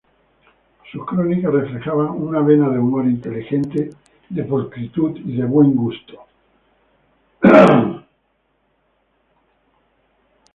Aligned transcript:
Sus 0.91 1.05
crónicas 1.05 1.53
reflejaban 1.53 2.09
"una 2.09 2.39
vena 2.39 2.67
de 2.69 2.79
humor 2.79 3.05
inteligente, 3.05 3.91
de 4.29 4.43
pulcritud 4.45 5.15
y 5.17 5.37
de 5.37 5.45
buen 5.45 5.75
gusto". 5.75 6.17